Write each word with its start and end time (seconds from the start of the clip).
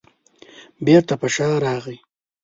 بېرته 0.85 1.13
په 1.21 1.27
شا 1.35 1.47
راغی. 1.65 1.97